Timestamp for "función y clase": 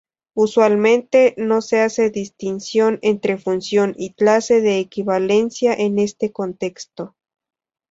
3.37-4.59